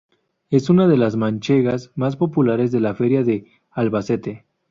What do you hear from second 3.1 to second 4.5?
de Albacete.